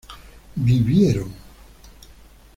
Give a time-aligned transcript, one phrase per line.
[0.55, 1.29] vivieron